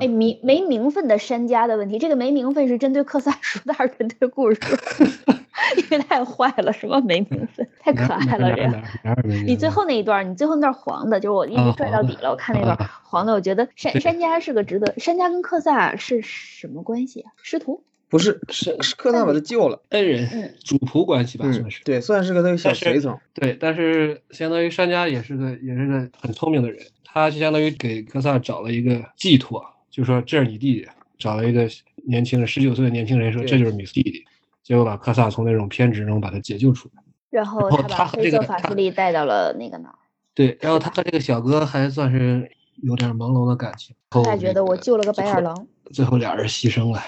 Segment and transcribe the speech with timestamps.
[0.00, 5.34] 哎，名没名分的山家的问题，这个没名分是针对克萨说的还是针对故事说？
[5.76, 9.28] 因为太坏了，什么没名分，太可爱了，这个。
[9.28, 12.30] 你最后那一段，你最后那段黄的，就是我一直拽到底了。
[12.30, 14.94] 我看那段黄的，我觉得山山家是个值得。
[14.98, 17.32] 山家跟克萨是什么关系啊？
[17.42, 17.82] 师徒？
[18.08, 21.82] 不是，是是科萨把他救了，恩人，主仆关系吧，算是。
[21.84, 23.18] 对，算是个那个小随从。
[23.34, 30.88] 对，但是相当于山家也是个也是个很聪明的人，他就相当于给科萨找了一个寄托，就说这是你弟弟，
[31.18, 31.68] 找了一个
[32.06, 34.24] 年轻人，十九岁的年轻人说这就是你弟弟。
[34.62, 39.94] 结果把科萨从那种偏执中把他解救出来，然后他把黑色法术力带到了那个哪儿？
[40.34, 42.50] 对，然后他和这个小哥还算是
[42.82, 43.94] 有点朦胧的感情。
[44.10, 45.66] 他觉得我救了个白眼狼。
[45.92, 47.00] 最后俩人牺牲了。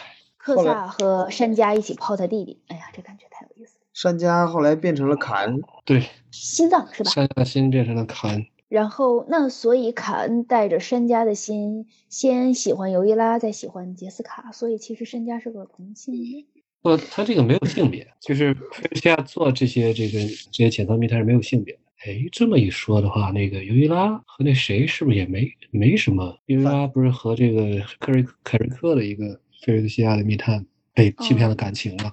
[0.54, 3.84] 克萨和山家一起泡他弟弟，哎呀，这感觉太有意思了。
[3.92, 7.10] 山家后来变成了卡恩，对，心脏是吧？
[7.10, 8.46] 山家心变成了卡恩。
[8.68, 16.46] 然后那所以卡恩带着山家的心，先喜欢尤伊拉，再喜欢杰斯卡，所以其实山家是个同性恋。
[16.80, 20.18] 不，他这个没有性别，就是菲利西亚做这些这个
[20.50, 21.80] 这些潜藏密他是没有性别的。
[22.06, 26.38] 哎，这么一说的话，那个尤伊拉和那谁是不是也没没什么？
[26.46, 32.12] 尤伊拉不是和这个克瑞凯瑞克的一个菲利西亚的密探被欺骗了感情了？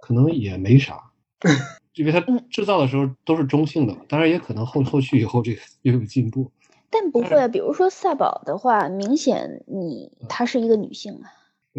[0.00, 0.98] 可能也没啥，
[1.94, 2.20] 因为他
[2.50, 6.50] 制造的时候都是中性的，当然也可能后后续以后这个又有进步。
[6.90, 11.30] 但不会，比如说萨宝的话，明显你她是一个女性啊。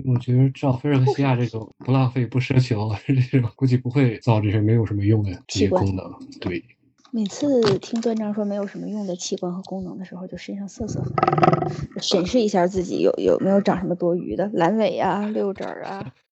[0.05, 2.95] 我觉得照菲尔克西亚这种不浪费、不奢求，
[3.31, 6.13] 这种估计不会造这些没有什么用的这些功能。
[6.39, 6.63] 对，
[7.11, 11.25] 每次听段章说没有什么用的器官和功能的时候，就身上瑟瑟发
[11.65, 11.67] 抖，
[11.99, 16.13] 审视一下自己有有没有长什么多余的阑尾啊、六指啊。